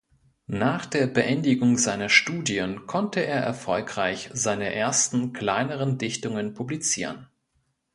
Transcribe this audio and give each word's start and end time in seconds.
Nach 0.47 0.87
der 0.87 1.05
Beendigung 1.05 1.77
seiner 1.77 2.09
Studien 2.09 2.87
konnte 2.87 3.19
er 3.23 3.39
erfolgreich 3.43 4.31
seine 4.33 4.73
ersten 4.73 5.31
kleineren 5.31 5.99
Dichtungen 5.99 6.55
publizieren. 6.55 7.27